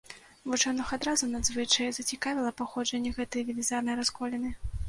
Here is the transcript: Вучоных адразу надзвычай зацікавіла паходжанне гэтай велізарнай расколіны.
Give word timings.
Вучоных 0.51 0.93
адразу 0.97 1.29
надзвычай 1.33 1.91
зацікавіла 1.97 2.55
паходжанне 2.63 3.15
гэтай 3.19 3.41
велізарнай 3.51 3.95
расколіны. 4.01 4.49